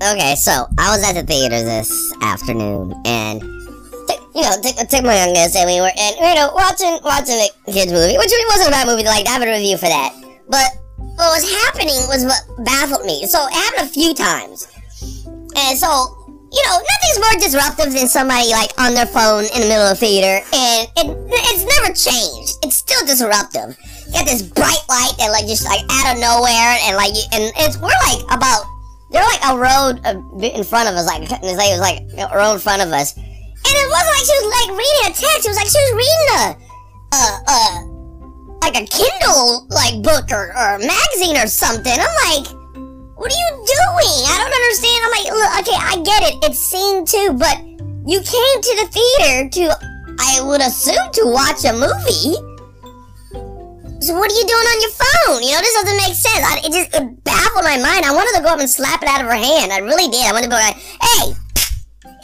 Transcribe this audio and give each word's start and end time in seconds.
Okay, 0.00 0.34
so 0.34 0.64
I 0.80 0.96
was 0.96 1.04
at 1.04 1.12
the 1.12 1.28
theater 1.28 1.60
this 1.60 1.92
afternoon, 2.22 2.96
and 3.04 3.42
you 4.32 4.40
know, 4.40 4.56
took, 4.56 4.80
took 4.88 5.04
my 5.04 5.12
youngest, 5.12 5.52
and 5.60 5.68
we 5.68 5.76
were, 5.76 5.92
and 5.92 6.16
you 6.16 6.34
know, 6.40 6.48
watching 6.56 6.96
watching 7.04 7.36
a 7.36 7.52
kids 7.68 7.92
movie, 7.92 8.16
which 8.16 8.32
wasn't 8.48 8.68
a 8.68 8.72
bad 8.72 8.88
movie. 8.88 9.04
Like, 9.04 9.28
I 9.28 9.36
have 9.36 9.44
a 9.44 9.52
review 9.52 9.76
for 9.76 9.92
that. 9.92 10.16
But 10.48 10.72
what 10.96 11.36
was 11.36 11.44
happening 11.44 12.00
was 12.08 12.24
what 12.24 12.40
baffled 12.64 13.04
me. 13.04 13.26
So 13.26 13.44
it 13.44 13.52
happened 13.52 13.88
a 13.88 13.92
few 13.92 14.16
times, 14.16 14.72
and 15.52 15.76
so 15.76 16.16
you 16.48 16.62
know, 16.64 16.80
nothing's 16.80 17.20
more 17.20 17.36
disruptive 17.36 17.92
than 17.92 18.08
somebody 18.08 18.48
like 18.56 18.72
on 18.80 18.96
their 18.96 19.04
phone 19.04 19.44
in 19.52 19.60
the 19.60 19.68
middle 19.68 19.84
of 19.84 20.00
the 20.00 20.00
theater, 20.00 20.40
and 20.48 20.88
it, 20.96 21.06
it's 21.52 21.68
never 21.76 21.92
changed. 21.92 22.56
It's 22.64 22.80
still 22.80 23.04
disruptive. 23.04 23.76
You 24.08 24.12
got 24.16 24.24
this 24.24 24.40
bright 24.40 24.80
light 24.88 25.12
that 25.20 25.28
like 25.28 25.44
just 25.44 25.68
like 25.68 25.84
out 25.92 26.16
of 26.16 26.24
nowhere, 26.24 26.80
and 26.88 26.96
like, 26.96 27.12
and 27.36 27.52
it's 27.60 27.76
we're 27.76 27.92
like 28.08 28.24
about 28.32 28.64
they're 29.10 29.26
like 29.26 29.42
a 29.42 29.58
road 29.58 30.00
in 30.42 30.64
front 30.64 30.88
of 30.88 30.94
us, 30.94 31.06
like 31.06 31.22
it 31.22 31.42
was 31.42 31.58
like, 31.58 31.70
was 31.70 31.80
like 31.80 31.98
a 32.16 32.36
road 32.36 32.54
in 32.54 32.58
front 32.60 32.82
of 32.82 32.92
us, 32.92 33.16
and 33.16 33.26
it 33.66 33.88
wasn't 33.90 34.14
like 34.14 34.24
she 34.24 34.36
was 34.38 34.48
like 34.54 34.70
reading 34.78 35.04
a 35.04 35.12
text. 35.14 35.42
It 35.44 35.50
was 35.50 35.58
like 35.58 35.70
she 35.70 35.82
was 35.82 35.92
reading 35.98 36.28
a, 36.30 36.46
uh, 37.12 37.38
uh, 37.46 37.76
like 38.62 38.76
a 38.76 38.86
Kindle 38.86 39.66
like 39.68 40.02
book 40.02 40.30
or, 40.30 40.54
or 40.54 40.78
magazine 40.78 41.36
or 41.36 41.46
something. 41.46 41.92
I'm 41.92 42.16
like, 42.30 42.46
what 43.18 43.30
are 43.30 43.36
you 43.36 43.50
doing? 43.52 44.16
I 44.30 44.34
don't 44.40 44.54
understand. 44.54 44.98
I'm 45.04 45.12
like, 45.12 45.28
look, 45.34 45.52
okay, 45.60 45.78
I 45.78 45.94
get 46.02 46.22
it. 46.30 46.34
It's 46.48 46.58
scene 46.58 47.04
two, 47.04 47.34
but 47.34 47.58
you 48.06 48.18
came 48.20 48.56
to 48.62 48.72
the 48.80 48.88
theater 48.90 49.48
to, 49.50 49.76
I 50.20 50.40
would 50.40 50.60
assume, 50.60 51.10
to 51.12 51.22
watch 51.26 51.64
a 51.64 51.72
movie. 51.72 52.38
So 54.00 54.16
what 54.16 54.32
are 54.32 54.34
you 54.34 54.48
doing 54.48 54.64
on 54.64 54.78
your 54.80 54.94
phone? 54.96 55.40
You 55.44 55.52
know, 55.52 55.60
this 55.60 55.76
doesn't 55.76 56.00
make 56.00 56.16
sense. 56.16 56.40
I, 56.40 56.52
it 56.64 56.72
just 56.72 56.88
it 56.96 57.04
baffled 57.24 57.68
my 57.68 57.76
mind. 57.76 58.08
I 58.08 58.16
wanted 58.16 58.32
to 58.36 58.42
go 58.42 58.56
up 58.56 58.60
and 58.60 58.68
slap 58.68 59.02
it 59.04 59.08
out 59.08 59.20
of 59.20 59.28
her 59.28 59.36
hand. 59.36 59.72
I 59.72 59.84
really 59.84 60.08
did. 60.08 60.24
I 60.24 60.32
wanted 60.32 60.48
to 60.48 60.56
be 60.56 60.60
like, 60.60 60.80
hey, 60.80 61.36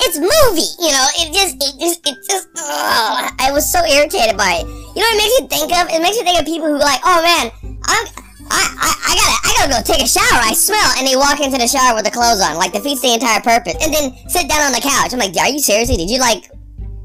it's 0.00 0.16
movie. 0.16 0.72
You 0.80 0.96
know, 0.96 1.06
it 1.20 1.36
just, 1.36 1.60
it 1.60 1.76
just, 1.76 2.00
it 2.08 2.16
just. 2.24 2.48
Ugh. 2.56 3.28
I 3.36 3.52
was 3.52 3.68
so 3.68 3.84
irritated 3.84 4.40
by 4.40 4.64
it. 4.64 4.66
You 4.96 5.04
know 5.04 5.08
what 5.12 5.16
it 5.16 5.20
makes 5.20 5.34
you 5.36 5.44
think 5.52 5.68
of? 5.76 5.84
It 5.92 6.00
makes 6.00 6.16
me 6.16 6.24
think 6.24 6.40
of 6.40 6.48
people 6.48 6.68
who 6.72 6.80
like, 6.80 7.00
oh 7.04 7.20
man, 7.20 7.52
I'm. 7.84 8.06
I, 8.48 8.62
I, 8.62 8.90
I 8.94 9.12
gotta 9.18 9.36
I 9.42 9.50
gotta 9.58 9.70
go 9.74 9.80
take 9.82 10.04
a 10.04 10.08
shower. 10.08 10.38
I 10.38 10.54
smell, 10.54 10.94
and 10.96 11.04
they 11.04 11.16
walk 11.16 11.42
into 11.42 11.58
the 11.58 11.66
shower 11.66 11.98
with 11.98 12.04
the 12.06 12.14
clothes 12.14 12.40
on, 12.40 12.54
like 12.56 12.72
defeats 12.72 13.02
the 13.02 13.12
entire 13.12 13.40
purpose. 13.42 13.74
And 13.82 13.92
then 13.92 14.14
sit 14.30 14.48
down 14.48 14.62
on 14.62 14.72
the 14.72 14.80
couch. 14.80 15.12
I'm 15.12 15.18
like, 15.18 15.36
are 15.36 15.50
you 15.50 15.58
seriously? 15.58 15.96
Did 15.96 16.08
you 16.08 16.20
like? 16.20 16.48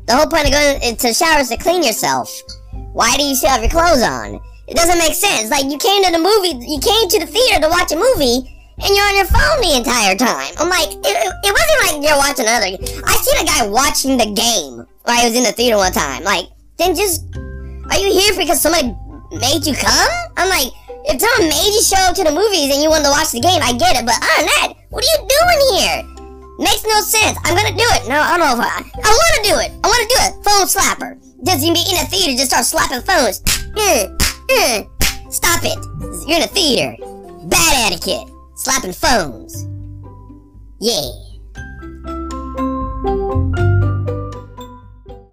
The 0.06 0.16
whole 0.16 0.28
point 0.28 0.46
of 0.46 0.52
going 0.52 0.96
to 0.96 1.08
the 1.08 1.14
shower 1.14 1.40
is 1.40 1.50
to 1.50 1.58
clean 1.58 1.82
yourself. 1.84 2.30
Why 2.94 3.18
do 3.18 3.24
you 3.24 3.34
still 3.34 3.50
have 3.50 3.62
your 3.62 3.72
clothes 3.72 4.04
on? 4.04 4.40
It 4.72 4.80
doesn't 4.80 5.04
make 5.04 5.12
sense. 5.12 5.52
Like 5.52 5.68
you 5.68 5.76
came 5.76 6.00
to 6.08 6.16
the 6.16 6.24
movie, 6.24 6.56
you 6.64 6.80
came 6.80 7.12
to 7.12 7.20
the 7.20 7.28
theater 7.28 7.60
to 7.60 7.68
watch 7.68 7.92
a 7.92 8.00
movie, 8.00 8.48
and 8.80 8.90
you're 8.96 9.04
on 9.04 9.20
your 9.20 9.28
phone 9.28 9.60
the 9.60 9.76
entire 9.76 10.16
time. 10.16 10.48
I'm 10.64 10.72
like, 10.72 10.96
it, 10.96 11.12
it, 11.12 11.52
wasn't 11.52 11.80
like 11.84 12.00
you're 12.00 12.16
watching 12.16 12.48
another. 12.48 12.80
I 13.04 13.14
seen 13.20 13.38
a 13.44 13.48
guy 13.52 13.68
watching 13.68 14.16
the 14.16 14.32
game 14.32 14.88
while 15.04 15.20
I 15.20 15.28
was 15.28 15.36
in 15.36 15.44
the 15.44 15.52
theater 15.52 15.76
one 15.76 15.92
time. 15.92 16.24
Like, 16.24 16.48
then 16.80 16.96
just, 16.96 17.28
are 17.36 18.00
you 18.00 18.16
here 18.16 18.32
because 18.40 18.64
somebody 18.64 18.96
made 19.44 19.68
you 19.68 19.76
come? 19.76 20.12
I'm 20.40 20.48
like, 20.48 20.72
if 21.04 21.20
someone 21.20 21.52
made 21.52 21.76
you 21.76 21.84
show 21.84 22.00
up 22.08 22.16
to 22.16 22.24
the 22.24 22.32
movies 22.32 22.72
and 22.72 22.80
you 22.80 22.88
wanted 22.88 23.12
to 23.12 23.14
watch 23.14 23.36
the 23.36 23.44
game, 23.44 23.60
I 23.60 23.76
get 23.76 24.00
it. 24.00 24.08
But 24.08 24.24
other 24.24 24.40
than 24.40 24.48
that, 24.56 24.88
what 24.88 25.04
are 25.04 25.12
you 25.12 25.20
doing 25.28 25.62
here? 25.76 26.00
Makes 26.64 26.88
no 26.88 27.04
sense. 27.04 27.36
I'm 27.44 27.60
gonna 27.60 27.76
do 27.76 27.88
it. 28.00 28.08
No, 28.08 28.24
I 28.24 28.40
don't 28.40 28.48
know 28.48 28.56
if 28.56 28.64
I. 28.64 28.88
I 28.88 29.12
want 29.12 29.34
to 29.36 29.44
do 29.52 29.56
it. 29.60 29.76
I 29.84 29.86
want 29.92 30.00
to 30.00 30.10
do 30.16 30.20
it. 30.24 30.32
Phone 30.48 30.64
slapper. 30.64 31.20
You 31.44 31.76
be 31.76 31.84
in 31.92 32.00
a 32.00 32.08
theater, 32.08 32.40
just 32.40 32.56
start 32.56 32.64
slapping 32.64 33.04
phones. 33.04 33.44
Stop 35.32 35.62
it. 35.64 35.80
You're 36.28 36.38
in 36.38 36.44
a 36.44 36.48
theater. 36.48 36.96
Bad 37.46 37.92
etiquette. 37.92 38.28
Slapping 38.56 38.94
phones. 38.94 39.66
Yeah. 40.80 41.31